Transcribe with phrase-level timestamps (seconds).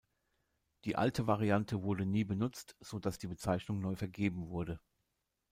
[0.85, 4.79] Die alte Variante wurde nie benutzt, sodass die Bezeichnung neu vergeben wurde.